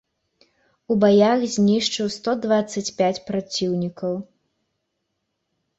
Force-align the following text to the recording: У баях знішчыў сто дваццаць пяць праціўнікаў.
У 0.93 0.97
баях 1.03 1.43
знішчыў 1.55 2.07
сто 2.17 2.31
дваццаць 2.47 2.85
пяць 3.03 3.23
праціўнікаў. 3.29 4.13